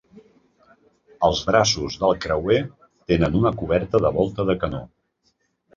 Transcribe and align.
Els 1.27 1.41
braços 1.49 1.97
del 2.05 2.17
creuer 2.25 2.59
tenen 3.13 3.39
una 3.43 3.53
coberta 3.63 4.07
de 4.09 4.17
volta 4.21 4.49
de 4.51 4.59
canó. 4.67 4.83